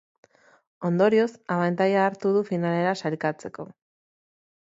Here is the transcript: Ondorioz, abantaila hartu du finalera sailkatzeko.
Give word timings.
Ondorioz, 0.87 1.27
abantaila 1.57 2.01
hartu 2.09 2.33
du 2.37 2.43
finalera 2.49 2.93
sailkatzeko. 3.05 3.67